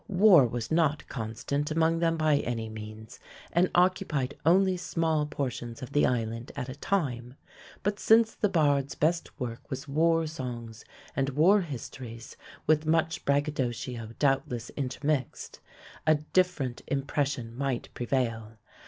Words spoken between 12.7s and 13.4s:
much